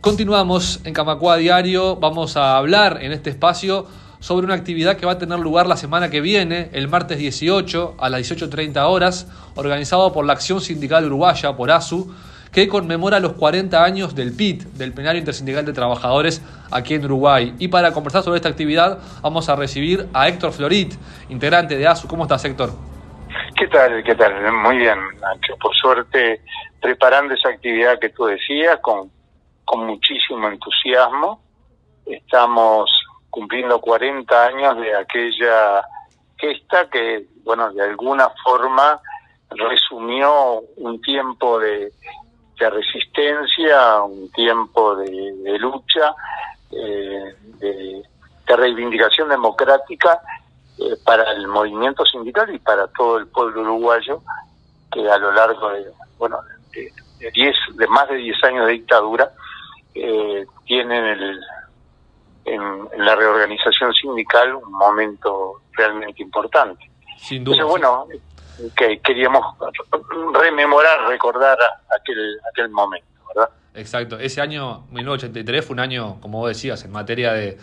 [0.00, 3.86] Continuamos en Camacua Diario, vamos a hablar en este espacio
[4.18, 7.96] sobre una actividad que va a tener lugar la semana que viene, el martes 18
[7.98, 12.14] a las 18.30 horas, organizado por la Acción Sindical Uruguaya, por ASU,
[12.50, 17.54] que conmemora los 40 años del PIT, del Plenario Intersindical de Trabajadores, aquí en Uruguay.
[17.58, 20.94] Y para conversar sobre esta actividad vamos a recibir a Héctor Florit,
[21.28, 22.08] integrante de ASU.
[22.08, 22.70] ¿Cómo estás, Héctor?
[23.54, 24.02] ¿Qué tal?
[24.02, 24.32] ¿Qué tal?
[24.50, 25.58] Muy bien, Nacho.
[25.60, 26.40] Por suerte,
[26.80, 29.10] preparando esa actividad que tú decías con
[29.70, 31.40] con muchísimo entusiasmo.
[32.04, 32.90] Estamos
[33.30, 35.86] cumpliendo 40 años de aquella
[36.36, 39.00] gesta que, bueno, de alguna forma
[39.50, 41.92] resumió un tiempo de,
[42.58, 46.16] resistencia, un tiempo de, lucha,
[46.72, 48.02] eh, de,
[48.48, 50.20] reivindicación democrática
[50.78, 54.20] eh, para el movimiento sindical y para todo el pueblo uruguayo
[54.92, 55.84] que a lo largo de,
[56.18, 56.38] bueno,
[56.72, 59.30] de, diez, de más de 10 años de dictadura
[59.94, 61.40] eh, tienen el,
[62.44, 66.90] en, la reorganización sindical un momento realmente importante.
[67.18, 67.56] Sin duda.
[67.56, 68.06] Entonces, bueno,
[68.76, 69.44] que queríamos
[70.34, 71.58] rememorar, recordar
[71.98, 73.50] aquel, aquel momento, ¿verdad?
[73.74, 74.18] Exacto.
[74.18, 77.58] Ese año, 1983, fue un año, como vos decías, en materia de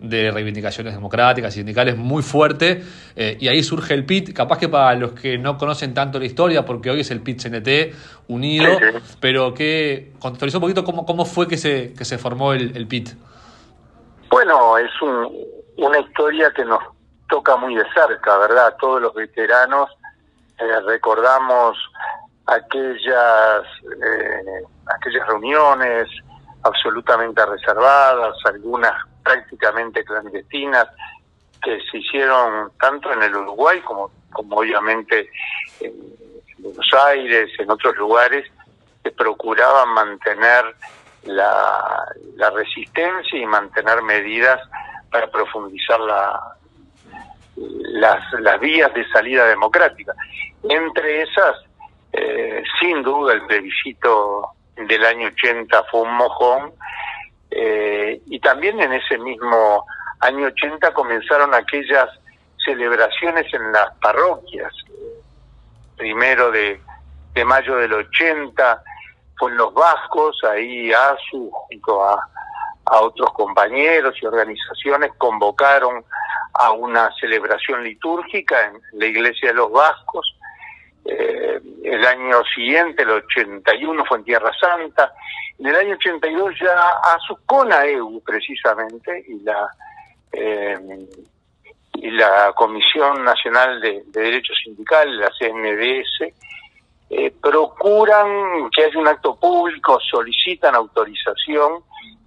[0.00, 2.82] de reivindicaciones democráticas y sindicales muy fuerte,
[3.16, 6.24] eh, y ahí surge el PIT, capaz que para los que no conocen tanto la
[6.24, 7.94] historia, porque hoy es el PIT-CNT
[8.28, 8.78] unido,
[9.20, 12.86] pero que contextualizó un poquito cómo, cómo fue que se, que se formó el, el
[12.86, 13.10] PIT.
[14.30, 14.90] Bueno, es
[15.76, 16.80] una historia que nos
[17.28, 18.76] toca muy de cerca, ¿verdad?
[18.80, 19.90] Todos los veteranos
[20.58, 21.76] eh, recordamos
[22.46, 23.62] aquellas,
[24.04, 24.64] eh,
[24.98, 26.08] aquellas reuniones
[26.62, 30.88] absolutamente reservadas, algunas prácticamente clandestinas
[31.62, 34.10] que se hicieron tanto en el Uruguay como,
[34.50, 35.30] obviamente
[35.80, 35.92] en
[36.58, 38.50] Buenos Aires, en otros lugares,
[39.02, 40.74] que procuraban mantener
[41.24, 42.06] la,
[42.54, 44.60] resistencia y mantener medidas
[45.10, 46.56] para profundizar la,
[47.56, 50.14] las, las vías de salida democrática.
[50.68, 51.56] Entre esas,
[52.12, 56.72] eh, sin duda, el plebiscito del año 80 fue un mojón,
[57.50, 59.84] eh, y también en ese mismo
[60.20, 62.08] año 80 comenzaron aquellas
[62.64, 64.72] celebraciones en las parroquias.
[65.96, 66.80] Primero de,
[67.44, 68.82] mayo del 80
[69.38, 76.04] fue en los Vascos, ahí ASU junto a otros compañeros y organizaciones convocaron
[76.54, 80.36] a una celebración litúrgica en la iglesia de los Vascos.
[81.04, 85.12] Eh, el año siguiente, el 81, fue en Tierra Santa.
[85.58, 89.68] En el año 82 ya a su CONAEU precisamente y la
[90.32, 90.78] eh,
[91.94, 96.32] y la Comisión Nacional de, Derechos Sindicales, la CNDS,
[97.10, 101.82] eh, procuran que haya un acto público, solicitan autorización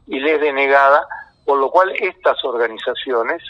[0.08, 1.08] y les denegada,
[1.46, 3.42] por lo cual estas organizaciones,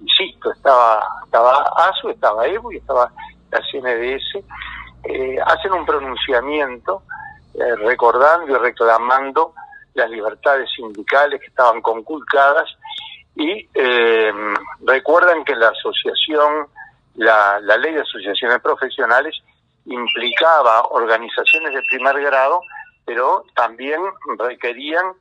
[0.00, 3.10] insisto, estaba, estaba ASU, estaba EBU y estaba
[3.60, 4.44] CNDS,
[5.04, 7.02] eh, hacen un pronunciamiento
[7.54, 9.54] eh, recordando y reclamando
[9.94, 12.68] las libertades sindicales que estaban conculcadas
[13.36, 14.32] y eh,
[14.84, 16.66] recuerdan que la asociación,
[17.16, 19.36] la, la ley de asociaciones profesionales
[19.86, 22.60] implicaba organizaciones de primer grado,
[23.04, 24.00] pero también
[24.38, 25.12] requerían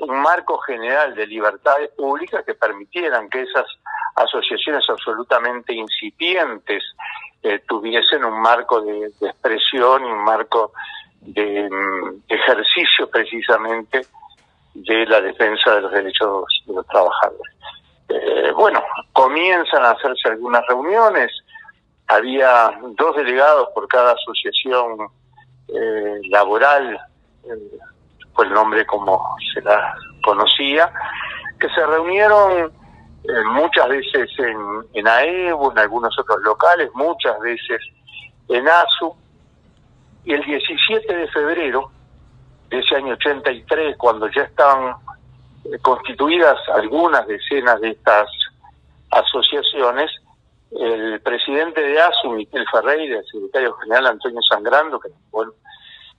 [0.00, 3.66] un marco general de libertades públicas que permitieran que esas
[4.16, 6.82] asociaciones absolutamente incipientes
[7.42, 10.72] eh, tuviesen un marco de, expresión y un marco
[11.20, 14.02] de mm, ejercicio precisamente
[14.74, 17.54] de la defensa de los derechos de los trabajadores.
[18.08, 21.30] Eh, bueno, comienzan a hacerse algunas reuniones,
[22.08, 25.08] había dos delegados por cada asociación
[25.68, 26.98] eh, laboral,
[27.44, 27.78] eh,
[28.34, 30.92] fue el nombre como se la conocía,
[31.60, 32.72] que se reunieron
[33.52, 34.56] muchas veces en,
[34.94, 37.80] en AEBU, en algunos otros locales, muchas veces
[38.48, 39.14] en ASU,
[40.24, 41.90] y el 17 de febrero
[42.68, 44.96] de ese año 83, cuando ya estaban
[45.64, 48.28] eh, constituidas algunas decenas de estas
[49.10, 50.10] asociaciones,
[50.72, 55.54] el presidente de ASU, Miquel Ferreira, el secretario general Antonio Sangrando, que fueron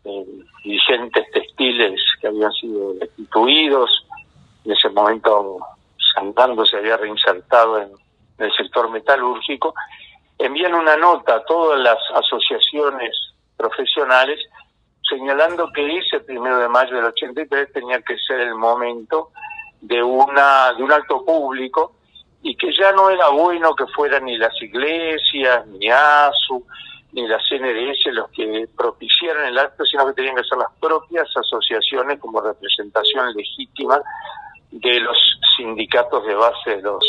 [0.03, 0.25] eh,
[0.63, 3.89] dirigentes textiles que habían sido destituidos,
[4.65, 5.59] en ese momento
[6.13, 7.91] Sangrando se había reinsertado en
[8.37, 9.73] el sector metalúrgico,
[10.37, 13.15] envían una nota a todas las asociaciones
[13.55, 14.39] profesionales,
[15.07, 19.29] señalando que ese primero de mayo del 83 tenía que ser el momento
[19.81, 21.95] de una de un acto público
[22.43, 26.65] y que ya no era bueno que fueran ni las iglesias, ni ASU,
[27.13, 31.27] ni la CNDS los que propiciaran el acto, sino que tenían que ser las propias
[31.35, 34.01] asociaciones como representación legítima
[34.71, 35.17] de los
[35.57, 37.03] sindicatos de base de los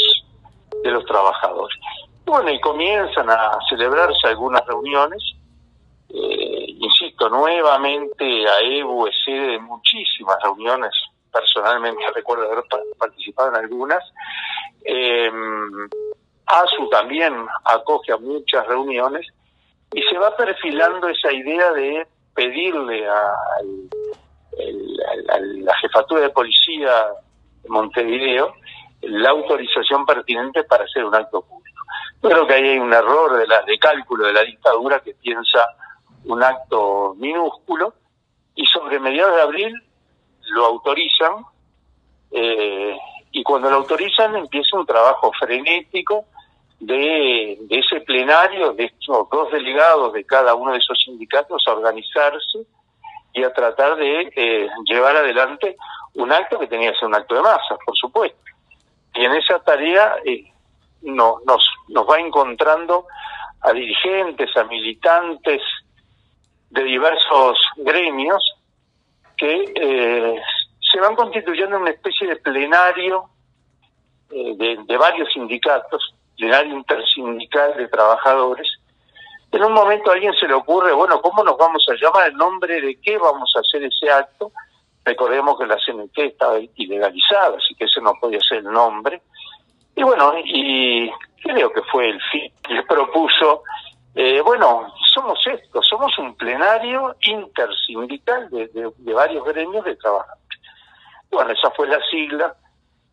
[0.82, 1.78] de los trabajadores.
[2.24, 5.22] Bueno, y comienzan a celebrarse algunas reuniones.
[6.08, 10.92] Eh, insisto, nuevamente AEBU es sede de muchísimas reuniones.
[11.30, 12.64] Personalmente recuerdo haber
[12.98, 14.02] participado en algunas.
[14.84, 15.30] Eh,
[16.46, 17.34] ASU también
[17.64, 19.26] acoge a muchas reuniones
[19.92, 23.34] y se va perfilando esa idea de pedirle a,
[25.38, 27.06] la jefatura de policía
[27.68, 28.54] Montevideo
[29.02, 31.82] la autorización pertinente para hacer un acto público.
[32.20, 35.66] creo que ahí hay un error de, la, de cálculo de la dictadura que piensa
[36.24, 37.94] un acto minúsculo
[38.54, 39.74] y sobre mediados de abril
[40.50, 41.44] lo autorizan
[42.30, 42.96] eh,
[43.32, 46.26] y cuando lo autorizan empieza un trabajo frenético
[46.78, 52.66] de, ese plenario, de estos dos delegados de cada uno de esos sindicatos a organizarse
[53.32, 55.76] y a tratar de eh, llevar adelante
[56.14, 58.38] un acto que tenía que ser un acto de masa, por supuesto.
[59.14, 60.52] Y en esa tarea eh,
[61.02, 63.06] no, nos, nos va encontrando
[63.60, 65.62] a dirigentes, a militantes
[66.70, 68.54] de diversos gremios
[69.36, 70.42] que eh,
[70.92, 73.28] se van constituyendo en una especie de plenario
[74.28, 78.66] de, de varios sindicatos plenario intersindical de trabajadores,
[79.52, 82.28] en un momento a alguien se le ocurre, bueno, ¿cómo nos vamos a llamar?
[82.28, 84.50] ¿El nombre de qué vamos a hacer ese acto?
[85.04, 89.20] Recordemos que la CNT estaba ilegalizada, así que ese no podía ser el nombre.
[89.94, 91.10] Y bueno, y
[91.42, 92.50] creo que fue el fin.
[92.70, 93.62] Les propuso,
[94.14, 100.42] eh, bueno, somos esto, somos un plenario intersindical de, de varios gremios de trabajadores.
[101.30, 102.54] Bueno, esa fue la sigla.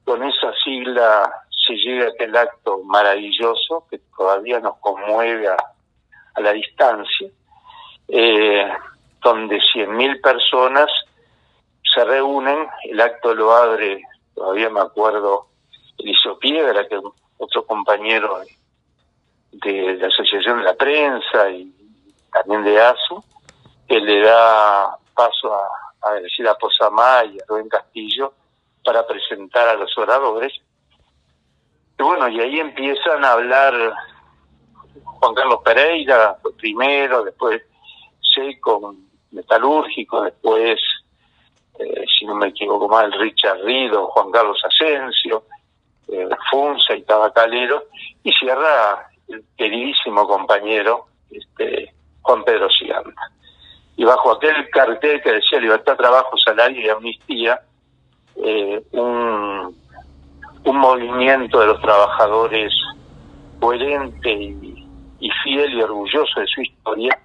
[0.06, 1.30] Con esa sigla
[1.68, 5.58] se llega aquel acto maravilloso que todavía nos conmueve a,
[6.38, 7.30] la distancia,
[8.08, 8.72] eh,
[9.22, 10.90] donde 100.000 personas
[11.84, 14.02] se reúnen, el acto lo abre,
[14.34, 15.48] todavía me acuerdo,
[15.98, 17.00] Eliseo Piedra, que
[17.38, 18.42] otro compañero
[19.52, 21.74] de, la Asociación de la Prensa y
[22.31, 23.24] también de ASU,
[23.88, 28.34] que le da paso a, a decir a Posamá y a Rubén Castillo
[28.84, 30.54] para presentar a los oradores
[32.00, 33.94] y bueno, y ahí empiezan a hablar
[35.19, 37.62] Juan Carlos Pereira, primero, después
[38.21, 38.95] Seco,
[39.31, 40.80] Metalúrgico, después,
[41.80, 45.44] eh, si no me equivoco mal, Richard Rido, Juan Carlos Asensio,
[46.07, 47.86] eh, Funza y Tabacalero,
[48.24, 53.31] y cierra el queridísimo compañero este, Juan Pedro Siganda.
[53.95, 57.62] Y bajo aquel cartel que decía libertad, trabajo, salario y amnistía,
[58.38, 59.75] eh, un
[60.63, 62.74] un movimiento de los trabajadores
[63.60, 64.79] coherente y,
[65.44, 67.19] fiel y orgulloso de su historia,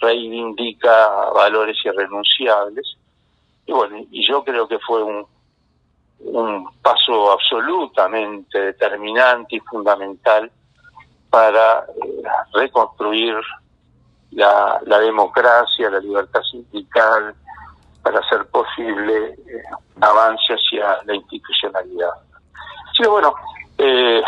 [0.00, 2.96] reivindica valores irrenunciables.
[3.66, 5.26] Y bueno, y yo creo que fue un,
[6.82, 10.50] paso absolutamente determinante y fundamental
[11.30, 12.22] para eh,
[12.52, 13.36] reconstruir
[14.32, 17.34] la, democracia, la libertad sindical,
[18.02, 19.62] para hacer posible eh,
[20.00, 22.12] avance hacia la institucionalidad.
[22.96, 23.34] Sí, bueno,
[23.78, 24.22] eh,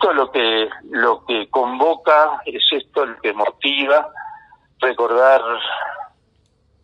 [0.00, 4.10] esto lo que lo que convoca, es esto lo que motiva
[4.78, 5.42] recordar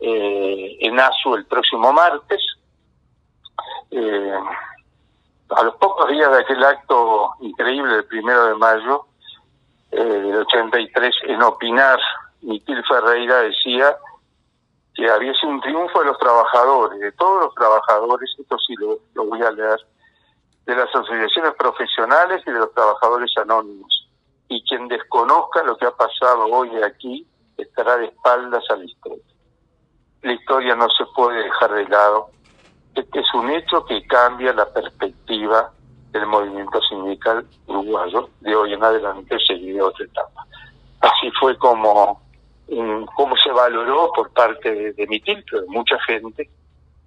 [0.00, 2.42] eh, en ASU el próximo martes.
[3.90, 4.38] Eh,
[5.48, 9.06] a los pocos días de aquel acto increíble del primero de mayo
[9.90, 11.98] del 83, en opinar,
[12.42, 13.96] Miquel Ferreira decía
[14.94, 18.74] que había sido un triunfo de los trabajadores, de todos los trabajadores, esto sí
[19.14, 19.78] lo voy a leer,
[20.66, 24.08] de las asociaciones profesionales y de los trabajadores anónimos.
[24.48, 29.24] Y quien desconozca lo que ha pasado hoy aquí estará de espaldas a la historia.
[30.22, 32.30] La historia no se puede dejar de lado.
[32.94, 35.72] Este es un hecho que cambia la perspectiva
[36.10, 38.28] del movimiento sindical uruguayo.
[38.40, 40.46] De hoy en adelante seguirá otra etapa.
[41.00, 42.20] Así fue como,
[43.14, 46.50] como se valoró por parte de, de mi pero mucha gente,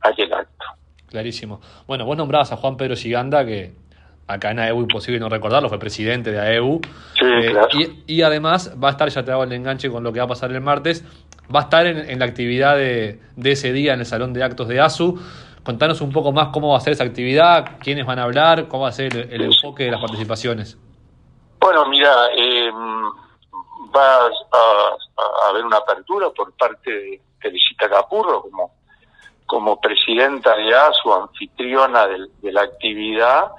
[0.01, 0.65] aquel acto.
[1.09, 1.59] Clarísimo.
[1.87, 3.73] Bueno, vos nombrabas a Juan Pedro Giganda, que
[4.27, 6.81] acá en AEU imposible no recordarlo, fue presidente de AEU.
[7.15, 7.67] Sí, eh, claro.
[8.05, 10.29] y, además va a estar, ya te hago el enganche con lo que va a
[10.29, 11.03] pasar el martes,
[11.53, 14.79] va a estar en, la actividad de, ese día en el Salón de Actos de
[14.79, 15.19] ASU.
[15.63, 18.83] Contanos un poco más cómo va a ser esa actividad, quiénes van a hablar, cómo
[18.83, 20.77] va a ser el, enfoque de las participaciones.
[21.59, 22.69] Bueno, mira, eh,
[23.95, 28.78] va a, haber una apertura por parte de Felicita Capurro como
[29.49, 33.51] como presidenta de ASU, anfitriona de, la actividad.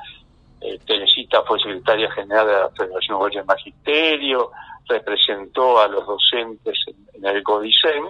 [0.60, 4.52] Eh, Teresita fue secretaria general de la Federación de Magisterio,
[4.88, 6.78] representó a los docentes
[7.12, 8.04] en, el CODICEN,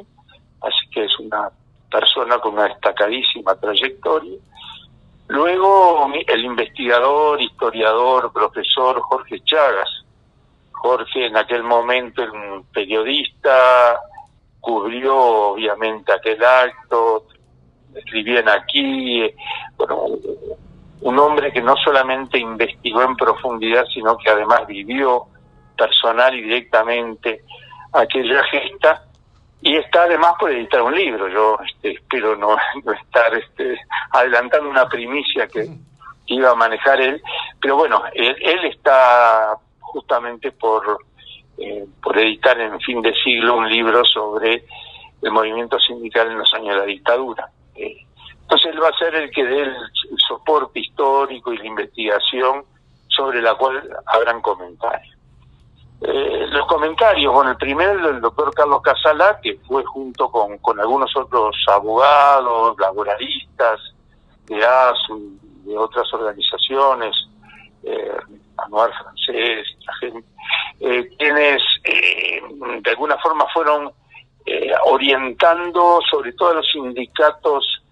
[0.60, 1.48] así que es una
[1.90, 4.36] persona con una destacadísima trayectoria.
[5.28, 10.04] Luego el investigador, historiador, profesor Jorge Chagas.
[10.72, 13.98] Jorge en aquel momento era un periodista,
[14.60, 15.16] cubrió
[15.52, 17.24] obviamente aquel acto,
[17.94, 19.32] escribían aquí,
[19.76, 20.06] bueno,
[21.02, 25.26] un hombre que no solamente investigó en profundidad, sino que además vivió
[25.76, 27.42] personal y directamente
[27.92, 29.04] aquella gesta
[29.62, 31.28] y está además por editar un libro.
[31.28, 32.56] Yo este, espero no,
[33.04, 33.78] estar este,
[34.12, 35.68] adelantando una primicia que
[36.26, 37.20] iba a manejar él,
[37.60, 40.98] pero bueno, él, está justamente por,
[41.58, 44.64] eh, por editar en fin de siglo un libro sobre
[45.22, 47.50] el movimiento sindical en los años de la dictadura.
[48.42, 49.74] Entonces él va a ser el que dé el,
[50.28, 52.64] soporte histórico y la investigación
[53.08, 55.16] sobre la cual habrán comentarios.
[56.02, 61.14] Eh, los comentarios, bueno, el primero del doctor Carlos Casalá, que fue junto con, algunos
[61.16, 63.80] otros abogados, laboralistas,
[64.46, 67.14] de ASU, de otras organizaciones,
[67.82, 68.16] eh,
[68.56, 70.20] Anuar Francés, la
[70.80, 72.40] eh, quienes eh,
[72.82, 73.92] de alguna forma fueron
[74.52, 77.84] eh, orientando sobre todo a los sindicatos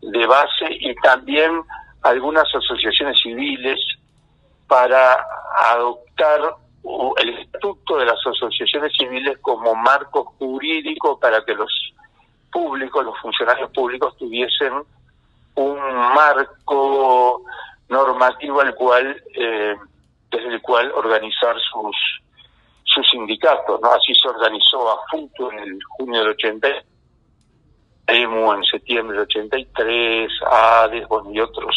[0.00, 1.60] de base y también
[2.00, 3.78] algunas asociaciones civiles
[4.66, 5.22] para
[5.72, 6.54] adoptar
[7.18, 11.92] el estatuto de las asociaciones civiles como marco jurídico para que los
[12.50, 14.72] públicos, los funcionarios públicos tuviesen
[15.56, 15.78] un
[16.14, 17.42] marco
[17.90, 19.76] normativo al cual eh,
[20.30, 21.94] desde el cual organizar sus
[22.96, 23.90] sus sindicatos, ¿no?
[23.90, 26.68] Así se organizó a FUTU en el junio del 80,
[28.06, 31.74] EMU en septiembre del 83, ADES, bueno, y otros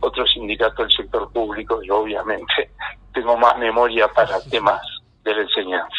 [0.00, 2.70] otros sindicatos del sector público, y obviamente
[3.14, 4.80] tengo más memoria para temas
[5.24, 5.96] de la enseñanza.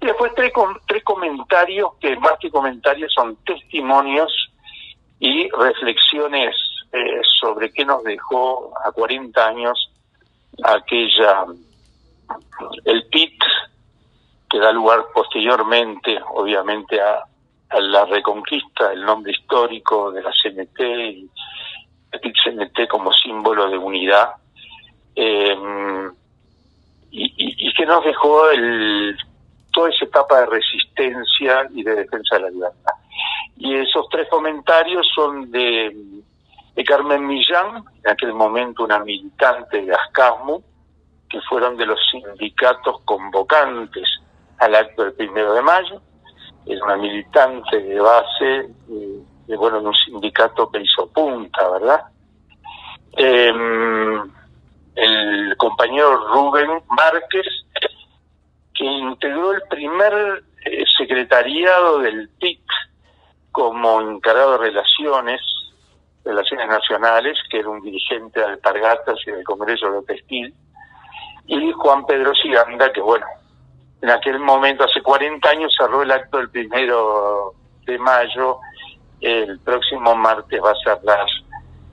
[0.00, 0.52] Y después tres,
[0.86, 4.32] tres comentarios que más que comentarios son testimonios
[5.18, 6.56] y reflexiones
[6.92, 9.90] eh, sobre qué nos dejó a 40 años
[10.62, 11.44] aquella
[12.84, 13.29] el PIT
[14.50, 17.24] que da lugar posteriormente, obviamente, a,
[17.78, 21.30] la reconquista, el nombre histórico de la CNT y
[22.10, 24.32] el CNT como símbolo de unidad,
[25.14, 25.56] eh,
[27.12, 29.16] y, que nos dejó el,
[29.72, 32.92] toda esa etapa de resistencia y de defensa de la libertad.
[33.56, 35.94] Y esos tres comentarios son de,
[36.74, 40.60] de Carmen Millán, en aquel momento una militante de ASCASMU,
[41.28, 44.08] que fueron de los sindicatos convocantes
[44.60, 46.00] al acto del primero de mayo.
[46.66, 52.02] Era una militante de base, de, bueno, en un sindicato que hizo punta, ¿verdad?
[53.12, 54.30] Em,
[54.94, 57.46] el compañero Rubén Márquez,
[58.74, 62.60] que integró el primer eh, secretariado del PIC
[63.50, 65.40] como encargado de relaciones,
[66.24, 70.54] relaciones nacionales, que era un dirigente de Alpargatas y del Congreso de Textil,
[71.46, 73.26] y Juan Pedro Siganda, que bueno,
[74.02, 77.52] en aquel momento, hace 40 años, cerró el acto del primero
[77.84, 78.58] de mayo.
[79.20, 81.26] El próximo martes va a cerrar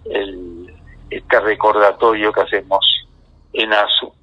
[0.05, 0.73] el,
[1.09, 2.85] este recordatorio que hacemos
[3.53, 4.13] en ASU.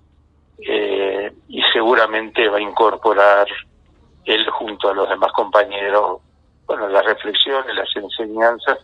[0.58, 3.46] Eh, y seguramente va a incorporar
[4.24, 6.22] él junto a los demás compañeros,
[6.66, 8.78] bueno, las reflexiones, las enseñanzas,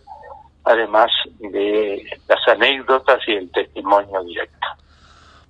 [0.64, 4.66] además de las anécdotas y el testimonio directo.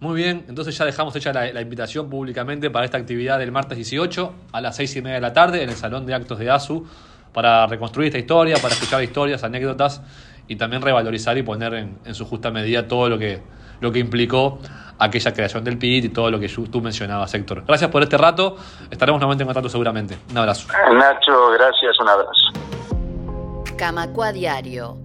[0.00, 4.32] Muy bien, entonces ya dejamos hecha la, invitación públicamente para esta actividad del martes 18
[4.50, 6.86] a las 6 y media de la tarde en el Salón de Actos de ASU
[7.34, 10.00] para reconstruir esta historia, para escuchar historias, anécdotas
[10.48, 13.42] y también revalorizar y poner en, su justa medida todo lo que,
[13.80, 14.58] lo que implicó
[14.98, 17.64] aquella creación del PIT y todo lo que tú mencionabas, Héctor.
[17.66, 18.56] Gracias por este rato,
[18.90, 20.16] estaremos nuevamente en contacto seguramente.
[20.30, 20.66] Un abrazo.
[20.94, 23.76] Nacho, gracias, un abrazo.
[23.76, 24.96] Camacua Diario,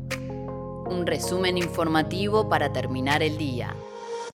[0.86, 3.76] un resumen informativo para terminar el día.